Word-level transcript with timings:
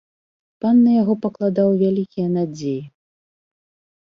Пан 0.63 0.75
на 0.85 0.91
яго 1.01 1.13
пакладаў 1.27 1.69
вялікія 1.83 2.27
надзеі. 2.39 2.81